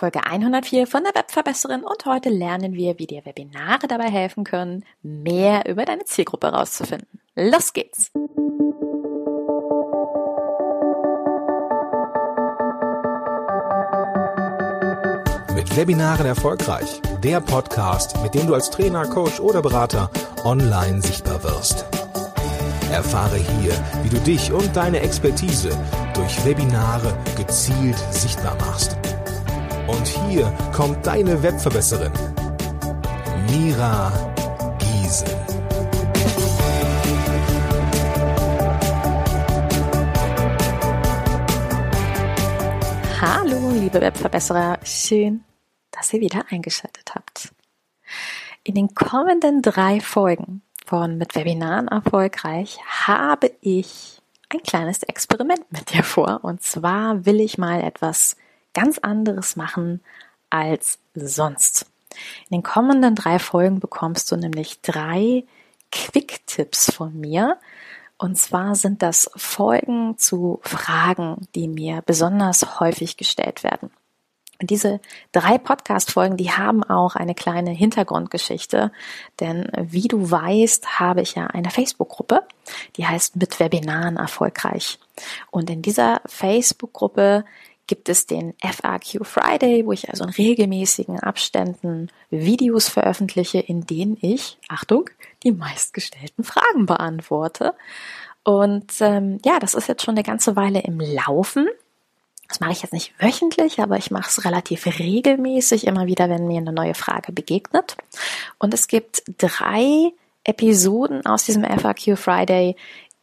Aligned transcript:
Folge 0.00 0.24
104 0.24 0.86
von 0.86 1.04
der 1.04 1.14
Webverbesserin 1.14 1.84
und 1.84 2.06
heute 2.06 2.30
lernen 2.30 2.72
wir, 2.72 2.98
wie 2.98 3.06
dir 3.06 3.26
Webinare 3.26 3.86
dabei 3.86 4.10
helfen 4.10 4.44
können, 4.44 4.82
mehr 5.02 5.68
über 5.68 5.84
deine 5.84 6.06
Zielgruppe 6.06 6.46
herauszufinden. 6.46 7.20
Los 7.36 7.74
geht's! 7.74 8.10
Mit 15.54 15.76
Webinaren 15.76 16.24
erfolgreich. 16.24 17.02
Der 17.22 17.42
Podcast, 17.42 18.22
mit 18.22 18.32
dem 18.32 18.46
du 18.46 18.54
als 18.54 18.70
Trainer, 18.70 19.06
Coach 19.06 19.38
oder 19.38 19.60
Berater 19.60 20.10
online 20.44 21.02
sichtbar 21.02 21.44
wirst. 21.44 21.84
Erfahre 22.90 23.36
hier, 23.36 23.74
wie 24.02 24.08
du 24.08 24.18
dich 24.20 24.50
und 24.50 24.74
deine 24.74 25.00
Expertise 25.00 25.78
durch 26.14 26.42
Webinare 26.46 27.14
gezielt 27.36 27.98
sichtbar 28.12 28.56
machst. 28.60 28.96
Und 29.90 30.06
hier 30.06 30.46
kommt 30.72 31.04
deine 31.04 31.42
Webverbesserin, 31.42 32.12
Mira 33.50 34.12
Giesen. 34.78 35.26
Hallo, 43.20 43.70
liebe 43.72 44.00
Webverbesserer, 44.00 44.78
schön, 44.84 45.42
dass 45.90 46.12
ihr 46.12 46.20
wieder 46.20 46.44
eingeschaltet 46.50 47.12
habt. 47.12 47.52
In 48.62 48.76
den 48.76 48.94
kommenden 48.94 49.60
drei 49.60 50.00
Folgen 50.00 50.62
von 50.86 51.18
Mit 51.18 51.34
Webinaren 51.34 51.88
erfolgreich 51.88 52.78
habe 53.08 53.50
ich 53.60 54.22
ein 54.50 54.62
kleines 54.62 55.02
Experiment 55.02 55.64
mit 55.72 55.92
dir 55.92 56.04
vor. 56.04 56.44
Und 56.44 56.62
zwar 56.62 57.26
will 57.26 57.40
ich 57.40 57.58
mal 57.58 57.80
etwas 57.80 58.36
ganz 58.74 58.98
anderes 58.98 59.56
machen 59.56 60.00
als 60.50 60.98
sonst. 61.14 61.86
In 62.48 62.56
den 62.56 62.62
kommenden 62.62 63.14
drei 63.14 63.38
Folgen 63.38 63.80
bekommst 63.80 64.30
du 64.30 64.36
nämlich 64.36 64.80
drei 64.80 65.44
Quick-Tipps 65.92 66.92
von 66.92 67.18
mir. 67.18 67.58
Und 68.18 68.36
zwar 68.36 68.74
sind 68.74 69.02
das 69.02 69.30
Folgen 69.34 70.18
zu 70.18 70.60
Fragen, 70.62 71.48
die 71.54 71.68
mir 71.68 72.02
besonders 72.04 72.80
häufig 72.80 73.16
gestellt 73.16 73.64
werden. 73.64 73.90
Und 74.60 74.68
diese 74.68 75.00
drei 75.32 75.56
Podcast-Folgen, 75.56 76.36
die 76.36 76.50
haben 76.50 76.84
auch 76.84 77.16
eine 77.16 77.34
kleine 77.34 77.70
Hintergrundgeschichte. 77.70 78.92
Denn 79.40 79.68
wie 79.74 80.06
du 80.06 80.30
weißt, 80.30 81.00
habe 81.00 81.22
ich 81.22 81.34
ja 81.34 81.46
eine 81.46 81.70
Facebook-Gruppe, 81.70 82.42
die 82.96 83.06
heißt 83.06 83.36
mit 83.36 83.58
Webinaren 83.58 84.18
erfolgreich. 84.18 84.98
Und 85.50 85.70
in 85.70 85.80
dieser 85.80 86.20
Facebook-Gruppe 86.26 87.46
gibt 87.90 88.08
es 88.08 88.24
den 88.24 88.54
FAQ 88.62 89.26
Friday, 89.26 89.84
wo 89.84 89.90
ich 89.90 90.08
also 90.08 90.22
in 90.22 90.30
regelmäßigen 90.30 91.18
Abständen 91.18 92.08
Videos 92.30 92.88
veröffentliche, 92.88 93.58
in 93.58 93.84
denen 93.84 94.16
ich, 94.20 94.58
Achtung, 94.68 95.10
die 95.42 95.50
meistgestellten 95.50 96.44
Fragen 96.44 96.86
beantworte. 96.86 97.74
Und 98.44 98.92
ähm, 99.00 99.40
ja, 99.44 99.58
das 99.58 99.74
ist 99.74 99.88
jetzt 99.88 100.04
schon 100.04 100.14
eine 100.14 100.22
ganze 100.22 100.54
Weile 100.54 100.82
im 100.82 101.00
Laufen. 101.00 101.66
Das 102.46 102.60
mache 102.60 102.70
ich 102.70 102.82
jetzt 102.82 102.92
nicht 102.92 103.12
wöchentlich, 103.20 103.80
aber 103.80 103.96
ich 103.96 104.12
mache 104.12 104.28
es 104.28 104.44
relativ 104.44 104.86
regelmäßig, 104.86 105.88
immer 105.88 106.06
wieder, 106.06 106.28
wenn 106.28 106.46
mir 106.46 106.58
eine 106.58 106.72
neue 106.72 106.94
Frage 106.94 107.32
begegnet. 107.32 107.96
Und 108.60 108.72
es 108.72 108.86
gibt 108.86 109.24
drei 109.38 110.12
Episoden 110.44 111.26
aus 111.26 111.44
diesem 111.44 111.64
FAQ 111.64 112.16
Friday, 112.16 112.76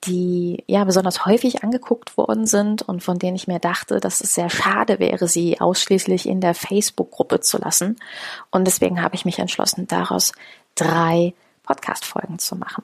die 0.06 0.64
ja 0.68 0.84
besonders 0.84 1.26
häufig 1.26 1.64
angeguckt 1.64 2.18
worden 2.18 2.46
sind 2.46 2.82
und 2.82 3.04
von 3.04 3.20
denen 3.20 3.36
ich 3.36 3.48
mir 3.48 3.60
dachte, 3.60 4.00
dass 4.00 4.22
es 4.22 4.36
sehr 4.36 4.50
schade 4.50 5.00
wäre, 5.00 5.28
sie 5.28 5.60
ausschließlich 5.60 6.28
in 6.28 6.40
der 6.40 6.54
Facebook-Gruppe 6.54 7.40
zu 7.40 7.58
lassen. 7.58 7.98
Und 8.52 8.66
deswegen 8.66 9.02
habe 9.02 9.16
ich 9.16 9.26
mich 9.26 9.40
entschlossen, 9.40 9.88
daraus 9.88 10.34
drei 10.76 11.34
Podcast-Folgen 11.64 12.40
zu 12.40 12.56
machen. 12.56 12.84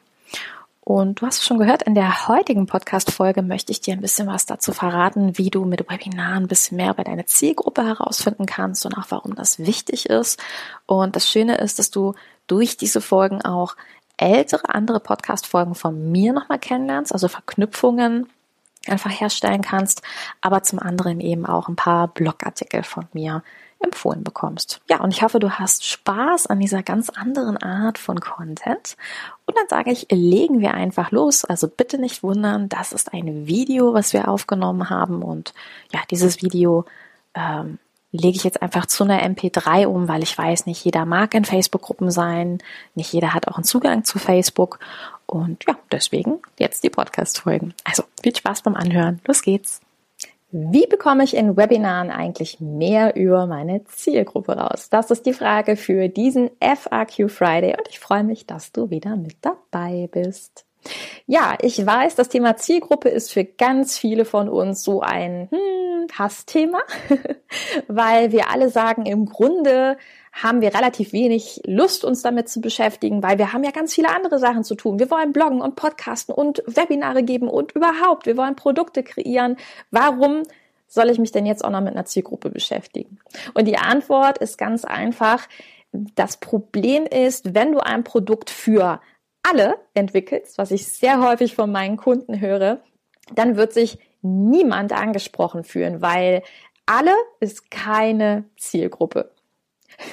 Und 0.85 1.21
du 1.21 1.25
hast 1.25 1.45
schon 1.45 1.59
gehört, 1.59 1.83
in 1.83 1.95
der 1.95 2.27
heutigen 2.27 2.65
Podcast-Folge 2.65 3.41
möchte 3.41 3.71
ich 3.71 3.79
dir 3.79 3.93
ein 3.93 4.01
bisschen 4.01 4.27
was 4.27 4.45
dazu 4.45 4.73
verraten, 4.73 5.37
wie 5.37 5.49
du 5.49 5.63
mit 5.63 5.89
Webinaren 5.89 6.43
ein 6.43 6.47
bisschen 6.47 6.75
mehr 6.75 6.91
über 6.91 7.05
deine 7.05 7.25
Zielgruppe 7.25 7.85
herausfinden 7.85 8.45
kannst 8.45 8.85
und 8.85 8.97
auch 8.97 9.05
warum 9.07 9.33
das 9.33 9.59
wichtig 9.59 10.07
ist. 10.07 10.43
Und 10.85 11.15
das 11.15 11.29
Schöne 11.29 11.55
ist, 11.55 11.79
dass 11.79 11.89
du 11.89 12.15
durch 12.47 12.75
diese 12.75 12.99
Folgen 12.99 13.41
auch 13.41 13.77
ältere 14.23 14.73
andere 14.73 14.99
Podcast-Folgen 14.99 15.75
von 15.75 16.11
mir 16.11 16.33
nochmal 16.33 16.59
kennenlernst, 16.59 17.11
also 17.11 17.27
Verknüpfungen 17.27 18.29
einfach 18.87 19.11
herstellen 19.11 19.61
kannst, 19.61 20.01
aber 20.41 20.63
zum 20.63 20.79
anderen 20.79 21.19
eben 21.19 21.45
auch 21.45 21.67
ein 21.67 21.75
paar 21.75 22.07
Blogartikel 22.07 22.83
von 22.83 23.07
mir 23.13 23.43
empfohlen 23.79 24.23
bekommst. 24.23 24.81
Ja, 24.89 25.01
und 25.01 25.13
ich 25.13 25.23
hoffe, 25.23 25.39
du 25.39 25.51
hast 25.51 25.85
Spaß 25.85 26.47
an 26.47 26.59
dieser 26.59 26.83
ganz 26.83 27.09
anderen 27.09 27.57
Art 27.57 27.97
von 27.97 28.19
Content. 28.19 28.95
Und 29.45 29.57
dann 29.57 29.67
sage 29.69 29.91
ich, 29.91 30.07
legen 30.09 30.61
wir 30.61 30.73
einfach 30.73 31.11
los. 31.11 31.43
Also 31.43 31.67
bitte 31.67 31.97
nicht 31.97 32.23
wundern, 32.23 32.69
das 32.69 32.93
ist 32.93 33.13
ein 33.13 33.45
Video, 33.45 33.93
was 33.93 34.13
wir 34.13 34.29
aufgenommen 34.29 34.89
haben. 34.89 35.21
Und 35.21 35.53
ja, 35.91 35.99
dieses 36.09 36.41
Video 36.41 36.85
ähm, 37.35 37.77
lege 38.13 38.37
ich 38.37 38.43
jetzt 38.43 38.61
einfach 38.61 38.85
zu 38.85 39.03
einer 39.03 39.21
MP3 39.21 39.87
um, 39.87 40.07
weil 40.07 40.23
ich 40.23 40.37
weiß, 40.37 40.67
nicht 40.67 40.85
jeder 40.85 41.05
mag 41.05 41.33
in 41.33 41.43
Facebook-Gruppen 41.43 42.11
sein, 42.11 42.59
nicht 42.95 43.11
jeder 43.11 43.33
hat 43.33 43.47
auch 43.47 43.55
einen 43.55 43.65
Zugang 43.65 44.05
zu 44.05 44.19
Facebook. 44.19 44.79
Und 45.25 45.65
ja, 45.67 45.75
deswegen 45.91 46.39
jetzt 46.59 46.83
die 46.83 46.91
Podcast-Folgen. 46.91 47.73
Also 47.83 48.03
viel 48.21 48.35
Spaß 48.35 48.61
beim 48.61 48.75
Anhören. 48.75 49.19
Los 49.25 49.41
geht's. 49.41 49.81
Wie 50.51 50.85
bekomme 50.85 51.23
ich 51.23 51.35
in 51.35 51.57
Webinaren 51.57 52.11
eigentlich 52.11 52.59
mehr 52.59 53.15
über 53.15 53.47
meine 53.47 53.83
Zielgruppe 53.85 54.55
raus? 54.55 54.89
Das 54.91 55.09
ist 55.09 55.25
die 55.25 55.33
Frage 55.33 55.75
für 55.75 56.09
diesen 56.09 56.51
FAQ 56.59 57.31
Friday 57.31 57.75
und 57.75 57.87
ich 57.89 57.99
freue 57.99 58.23
mich, 58.23 58.45
dass 58.45 58.71
du 58.71 58.91
wieder 58.91 59.15
mit 59.15 59.37
dabei 59.41 60.07
bist. 60.11 60.65
Ja, 61.25 61.57
ich 61.59 61.83
weiß, 61.83 62.13
das 62.13 62.29
Thema 62.29 62.55
Zielgruppe 62.57 63.09
ist 63.09 63.31
für 63.31 63.45
ganz 63.45 63.97
viele 63.97 64.25
von 64.25 64.47
uns 64.47 64.83
so 64.83 65.01
ein 65.01 65.47
hm, 65.49 65.92
Hassthema, 66.11 66.79
weil 67.87 68.31
wir 68.31 68.49
alle 68.49 68.69
sagen, 68.69 69.05
im 69.05 69.25
Grunde 69.25 69.97
haben 70.33 70.61
wir 70.61 70.73
relativ 70.73 71.13
wenig 71.13 71.61
Lust, 71.65 72.03
uns 72.03 72.23
damit 72.23 72.49
zu 72.49 72.59
beschäftigen, 72.59 73.21
weil 73.21 73.37
wir 73.37 73.53
haben 73.53 73.63
ja 73.63 73.71
ganz 73.71 73.93
viele 73.93 74.09
andere 74.09 74.39
Sachen 74.39 74.63
zu 74.63 74.75
tun. 74.75 74.97
Wir 74.99 75.11
wollen 75.11 75.31
bloggen 75.31 75.61
und 75.61 75.75
podcasten 75.75 76.33
und 76.33 76.63
Webinare 76.65 77.23
geben 77.23 77.47
und 77.47 77.73
überhaupt, 77.73 78.25
wir 78.25 78.35
wollen 78.35 78.55
Produkte 78.55 79.03
kreieren. 79.03 79.57
Warum 79.91 80.43
soll 80.87 81.09
ich 81.09 81.19
mich 81.19 81.31
denn 81.31 81.45
jetzt 81.45 81.63
auch 81.63 81.69
noch 81.69 81.81
mit 81.81 81.93
einer 81.93 82.05
Zielgruppe 82.05 82.49
beschäftigen? 82.49 83.19
Und 83.53 83.67
die 83.67 83.77
Antwort 83.77 84.39
ist 84.39 84.57
ganz 84.57 84.85
einfach. 84.85 85.47
Das 85.91 86.37
Problem 86.37 87.05
ist, 87.05 87.53
wenn 87.53 87.71
du 87.71 87.79
ein 87.79 88.03
Produkt 88.03 88.49
für 88.49 88.99
alle 89.43 89.75
entwickelst, 89.93 90.57
was 90.57 90.71
ich 90.71 90.87
sehr 90.87 91.21
häufig 91.21 91.53
von 91.55 91.71
meinen 91.71 91.97
Kunden 91.97 92.39
höre, 92.39 92.79
dann 93.33 93.55
wird 93.55 93.73
sich 93.73 93.99
niemand 94.21 94.93
angesprochen 94.93 95.63
fühlen, 95.63 96.01
weil 96.01 96.43
alle 96.85 97.13
ist 97.39 97.71
keine 97.71 98.45
Zielgruppe. 98.57 99.31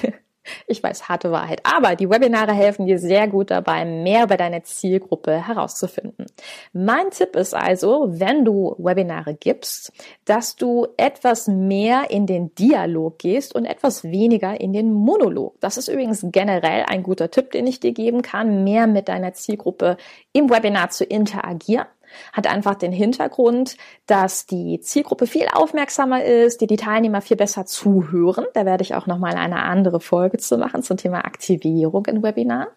Ich 0.67 0.81
weiß, 0.81 1.07
harte 1.07 1.31
Wahrheit. 1.31 1.61
Aber 1.63 1.95
die 1.95 2.09
Webinare 2.09 2.51
helfen 2.51 2.85
dir 2.85 2.97
sehr 2.97 3.27
gut 3.27 3.51
dabei, 3.51 3.85
mehr 3.85 4.23
über 4.23 4.37
deine 4.37 4.63
Zielgruppe 4.63 5.47
herauszufinden. 5.47 6.25
Mein 6.73 7.11
Tipp 7.11 7.35
ist 7.35 7.53
also, 7.53 8.07
wenn 8.09 8.43
du 8.43 8.75
Webinare 8.79 9.35
gibst, 9.35 9.93
dass 10.25 10.55
du 10.55 10.87
etwas 10.97 11.47
mehr 11.47 12.09
in 12.09 12.25
den 12.25 12.55
Dialog 12.55 13.19
gehst 13.19 13.53
und 13.53 13.65
etwas 13.65 14.03
weniger 14.03 14.59
in 14.59 14.73
den 14.73 14.93
Monolog. 14.93 15.59
Das 15.59 15.77
ist 15.77 15.87
übrigens 15.87 16.25
generell 16.31 16.85
ein 16.87 17.03
guter 17.03 17.29
Tipp, 17.29 17.51
den 17.51 17.67
ich 17.67 17.79
dir 17.79 17.93
geben 17.93 18.23
kann, 18.23 18.63
mehr 18.63 18.87
mit 18.87 19.09
deiner 19.09 19.33
Zielgruppe 19.33 19.97
im 20.33 20.49
Webinar 20.49 20.89
zu 20.89 21.05
interagieren 21.05 21.87
hat 22.33 22.47
einfach 22.47 22.75
den 22.75 22.91
Hintergrund, 22.91 23.77
dass 24.05 24.45
die 24.45 24.79
Zielgruppe 24.81 25.27
viel 25.27 25.47
aufmerksamer 25.51 26.23
ist, 26.23 26.61
die 26.61 26.67
die 26.67 26.77
Teilnehmer 26.77 27.21
viel 27.21 27.37
besser 27.37 27.65
zuhören. 27.65 28.45
Da 28.53 28.65
werde 28.65 28.83
ich 28.83 28.95
auch 28.95 29.07
nochmal 29.07 29.35
eine 29.35 29.63
andere 29.63 29.99
Folge 29.99 30.37
zu 30.37 30.57
machen 30.57 30.83
zum 30.83 30.97
Thema 30.97 31.25
Aktivierung 31.25 32.05
in 32.05 32.23
Webinar. 32.23 32.67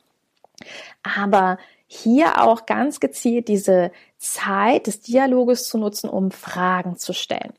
Aber 1.02 1.58
hier 1.86 2.42
auch 2.42 2.66
ganz 2.66 3.00
gezielt 3.00 3.48
diese 3.48 3.92
Zeit 4.18 4.86
des 4.86 5.00
Dialoges 5.00 5.68
zu 5.68 5.78
nutzen, 5.78 6.08
um 6.08 6.30
Fragen 6.30 6.96
zu 6.96 7.12
stellen. 7.12 7.52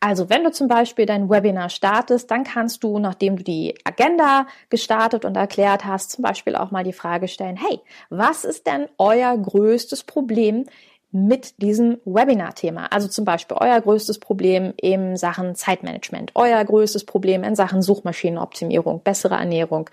Also 0.00 0.28
wenn 0.30 0.44
du 0.44 0.52
zum 0.52 0.68
Beispiel 0.68 1.06
dein 1.06 1.30
Webinar 1.30 1.70
startest, 1.70 2.30
dann 2.30 2.44
kannst 2.44 2.84
du, 2.84 2.98
nachdem 2.98 3.36
du 3.36 3.42
die 3.42 3.74
Agenda 3.84 4.46
gestartet 4.68 5.24
und 5.24 5.36
erklärt 5.36 5.84
hast, 5.84 6.10
zum 6.10 6.22
Beispiel 6.22 6.54
auch 6.56 6.70
mal 6.70 6.84
die 6.84 6.92
Frage 6.92 7.28
stellen, 7.28 7.56
hey, 7.56 7.80
was 8.10 8.44
ist 8.44 8.66
denn 8.66 8.88
euer 8.98 9.36
größtes 9.36 10.04
Problem 10.04 10.66
mit 11.14 11.62
diesem 11.62 11.98
Webinar-Thema. 12.04 12.88
Also 12.90 13.06
zum 13.06 13.24
Beispiel 13.24 13.56
euer 13.60 13.80
größtes 13.80 14.18
Problem 14.18 14.74
in 14.76 15.16
Sachen 15.16 15.54
Zeitmanagement, 15.54 16.32
euer 16.34 16.62
größtes 16.64 17.04
Problem 17.04 17.44
in 17.44 17.54
Sachen 17.54 17.82
Suchmaschinenoptimierung, 17.82 19.00
bessere 19.00 19.36
Ernährung, 19.36 19.88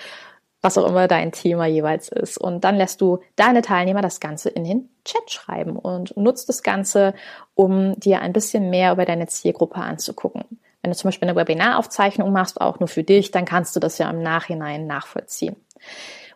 was 0.64 0.80
auch 0.80 0.88
immer 0.88 1.08
dein 1.08 1.32
Thema 1.32 1.68
jeweils 1.68 2.10
ist. 2.10 2.40
Und 2.40 2.64
dann 2.64 2.76
lässt 2.76 3.02
du 3.02 3.20
deine 3.36 3.62
Teilnehmer 3.62 4.02
das 4.02 4.20
Ganze 4.20 4.50
in 4.50 4.64
den 4.64 4.90
Chat 5.06 5.30
schreiben 5.30 5.76
und 5.78 6.18
nutzt 6.18 6.50
das 6.50 6.64
Ganze, 6.64 7.14
um 7.54 8.00
dir 8.00 8.22
ein 8.22 8.34
bisschen 8.34 8.72
mehr 8.72 8.92
über 8.92 9.06
deine 9.06 9.28
Zielgruppe 9.28 9.76
anzugucken. 9.76 10.60
Wenn 10.82 10.90
du 10.90 10.98
zum 10.98 11.10
Beispiel 11.10 11.30
eine 11.30 11.38
Webinaraufzeichnung 11.38 12.32
machst, 12.32 12.60
auch 12.60 12.80
nur 12.80 12.88
für 12.88 13.04
dich, 13.04 13.30
dann 13.30 13.46
kannst 13.46 13.76
du 13.76 13.80
das 13.80 14.00
ja 14.00 14.10
im 14.10 14.24
Nachhinein 14.24 14.88
nachvollziehen. 14.88 15.56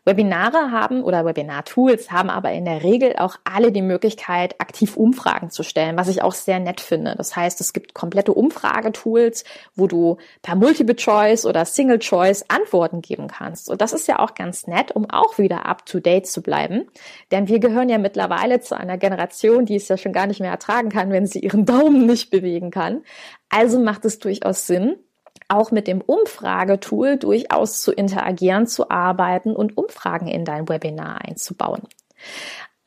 Webinare 0.05 0.71
haben 0.71 1.03
oder 1.03 1.25
Webinar-Tools 1.25 2.11
haben 2.11 2.29
aber 2.29 2.51
in 2.51 2.65
der 2.65 2.83
Regel 2.83 3.15
auch 3.17 3.37
alle 3.43 3.71
die 3.71 3.81
Möglichkeit, 3.81 4.61
aktiv 4.61 4.95
Umfragen 4.95 5.49
zu 5.49 5.63
stellen, 5.63 5.97
was 5.97 6.07
ich 6.07 6.21
auch 6.21 6.33
sehr 6.33 6.59
nett 6.59 6.79
finde. 6.79 7.15
Das 7.17 7.35
heißt, 7.35 7.59
es 7.59 7.73
gibt 7.73 7.95
komplette 7.95 8.33
Umfragetools, 8.33 9.43
wo 9.75 9.87
du 9.87 10.17
per 10.43 10.55
Multiple 10.55 10.95
Choice 10.95 11.47
oder 11.47 11.65
Single 11.65 11.97
Choice 11.97 12.45
Antworten 12.49 13.01
geben 13.01 13.27
kannst. 13.27 13.67
Und 13.69 13.81
das 13.81 13.93
ist 13.93 14.07
ja 14.07 14.19
auch 14.19 14.35
ganz 14.35 14.67
nett, 14.67 14.91
um 14.91 15.09
auch 15.09 15.39
wieder 15.39 15.65
up 15.65 15.87
to 15.87 15.99
date 15.99 16.27
zu 16.27 16.43
bleiben. 16.43 16.87
Denn 17.31 17.47
wir 17.47 17.59
gehören 17.59 17.89
ja 17.89 17.97
mittlerweile 17.97 18.59
zu 18.59 18.77
einer 18.77 18.99
Generation, 18.99 19.65
die 19.65 19.75
es 19.75 19.87
ja 19.87 19.97
schon 19.97 20.13
gar 20.13 20.27
nicht 20.27 20.39
mehr 20.39 20.51
ertragen 20.51 20.89
kann, 20.89 21.11
wenn 21.11 21.25
sie 21.25 21.39
ihren 21.39 21.65
Daumen 21.65 22.05
nicht 22.05 22.29
bewegen 22.29 22.69
kann. 22.69 23.01
Also 23.49 23.79
macht 23.79 24.05
es 24.05 24.19
durchaus 24.19 24.67
Sinn, 24.67 24.97
auch 25.47 25.71
mit 25.71 25.87
dem 25.87 26.01
Umfragetool 26.01 27.17
durchaus 27.17 27.81
zu 27.81 27.91
interagieren, 27.91 28.67
zu 28.67 28.89
arbeiten 28.89 29.55
und 29.55 29.77
Umfragen 29.77 30.27
in 30.27 30.45
dein 30.45 30.67
Webinar 30.69 31.21
einzubauen. 31.23 31.83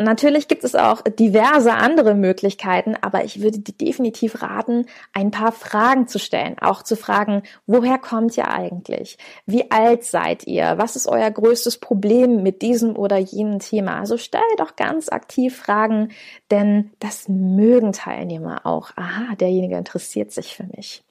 Natürlich 0.01 0.47
gibt 0.47 0.63
es 0.63 0.77
auch 0.77 1.03
diverse 1.03 1.75
andere 1.75 2.15
Möglichkeiten, 2.15 2.95
aber 3.01 3.25
ich 3.25 3.43
würde 3.43 3.59
dir 3.59 3.73
definitiv 3.73 4.43
raten, 4.43 4.87
ein 5.13 5.33
paar 5.33 5.51
Fragen 5.51 6.07
zu 6.07 6.21
stellen. 6.21 6.57
Auch 6.61 6.85
zu 6.85 6.95
fragen, 6.95 7.43
woher 7.67 7.99
kommt 7.99 8.37
ihr 8.37 8.47
eigentlich? 8.47 9.19
Wie 9.45 9.73
alt 9.73 10.05
seid 10.05 10.47
ihr? 10.47 10.75
Was 10.79 10.95
ist 10.95 11.09
euer 11.09 11.29
größtes 11.29 11.79
Problem 11.79 12.45
mit 12.45 12.63
diesem 12.63 12.95
oder 12.95 13.19
jenem 13.19 13.59
Thema? 13.59 13.99
Also 13.99 14.19
stell 14.19 14.41
doch 14.57 14.77
ganz 14.77 15.09
aktiv 15.09 15.57
Fragen, 15.57 16.13
denn 16.53 16.93
das 17.01 17.29
mögen 17.29 17.93
Teilnehmer 17.93 18.67
auch. 18.67 18.93
Aha, 18.95 19.35
derjenige 19.35 19.77
interessiert 19.77 20.31
sich 20.31 20.55
für 20.55 20.69
mich. 20.77 21.03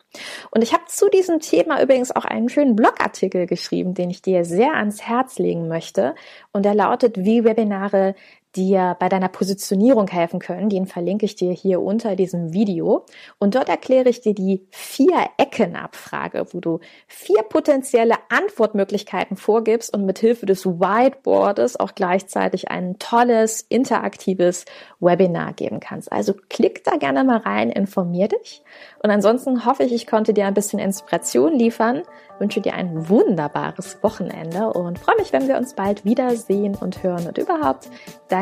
Und 0.52 0.62
ich 0.64 0.74
habe 0.74 0.86
zu 0.88 1.10
diesem 1.10 1.40
Thema 1.40 1.82
übrigens 1.82 2.16
auch 2.16 2.26
einen 2.26 2.50
schönen 2.50 2.76
Blogartikel 2.76 3.46
geschrieben, 3.48 3.94
den 3.94 4.10
ich 4.10 4.22
dir 4.22 4.46
sehr 4.46 4.74
ans 4.76 5.02
Herz 5.02 5.40
legen 5.40 5.68
möchte. 5.68 6.16
Und 6.52 6.64
der 6.64 6.76
lautet, 6.76 7.18
wie 7.18 7.44
Webinare 7.44 8.16
dir 8.58 8.98
bei 9.00 9.08
deiner 9.08 9.30
Positionierung 9.30 10.08
helfen 10.08 10.40
können. 10.40 10.70
Den 10.70 10.88
verlinke 10.88 11.26
ich 11.26 11.36
dir 11.36 11.54
hier 11.54 11.82
unter 11.82 12.16
diesem 12.16 12.52
Video. 12.54 13.06
Und 13.38 13.56
dort 13.56 13.70
erkläre 13.70 14.10
ich 14.10 14.22
dir 14.22 14.34
die 14.34 14.68
Vier-Ecken-Abfrage, 14.72 16.48
wo 16.52 16.60
du 16.60 16.80
vier 17.08 17.44
potenzielle 17.44 18.16
Antwortmöglichkeiten 18.30 19.38
vorgibst 19.38 19.94
und 19.94 20.06
mit 20.06 20.20
Hilfe 20.20 20.48
des 20.48 20.66
Whiteboards 20.66 21.80
auch 21.80 21.94
gleichzeitig 21.94 22.70
ein 22.70 22.98
tolles, 22.98 23.62
interaktives 23.70 24.66
Webinar 25.00 25.54
geben 25.54 25.80
kannst. 25.80 26.12
Also 26.12 26.34
klick 26.50 26.84
da 26.84 26.98
gerne 26.98 27.24
mal 27.24 27.38
rein, 27.38 27.70
informier 27.70 28.28
dich. 28.28 28.64
Und 29.04 29.12
ansonsten 29.12 29.66
hoffe 29.66 29.84
ich, 29.84 29.94
ich 29.94 30.08
konnte 30.08 30.34
dir 30.34 30.48
ein 30.48 30.54
bisschen 30.54 30.80
Inspiration 30.80 31.54
liefern, 31.54 32.02
wünsche 32.40 32.62
dir 32.62 32.74
ein 32.74 33.10
wunderbares 33.10 34.02
Wochenende 34.04 34.72
und 34.74 35.00
freue 35.00 35.18
mich, 35.18 35.34
wenn 35.34 35.48
wir 35.48 35.58
uns 35.58 35.74
bald 35.74 36.06
wiedersehen 36.06 36.76
und 36.76 37.04
hören 37.04 37.28
und 37.28 37.38
überhaupt 37.38 37.90